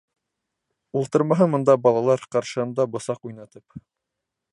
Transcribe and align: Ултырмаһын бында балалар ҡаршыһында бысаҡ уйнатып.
Ултырмаһын 1.01 1.51
бында 1.55 1.75
балалар 1.87 2.23
ҡаршыһында 2.37 2.87
бысаҡ 2.95 3.29
уйнатып. 3.31 3.77